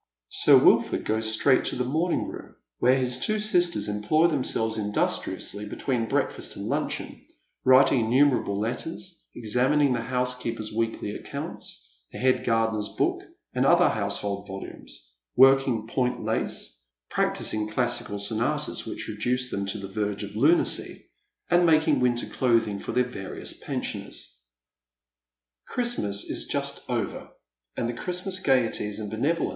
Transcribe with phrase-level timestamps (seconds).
[0.29, 3.53] Sir Wilford goes straight to the morning room, where his two Sir Wilford Ims Ids
[3.53, 7.21] own waif, 188 sisters employ themselves industriously between breakfast &ni lunclieon,
[7.63, 13.21] writing innumerable letters, exaniiiiin;^ the hou8e« keeper's weekly accounts, the head gardener's book,
[13.53, 16.81] and other household volumes, working point lace,
[17.11, 21.11] practising classical Bonatas which reduce them to the verge of lunacy,
[21.47, 24.35] and making winter clothing for their various pensioners.
[25.67, 27.29] Christmas is just over,
[27.77, 29.49] and the Christmas gaieties and benevo ler.